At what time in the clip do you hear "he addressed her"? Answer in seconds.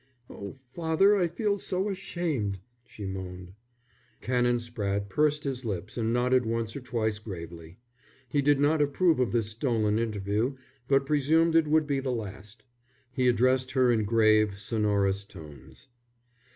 13.13-13.91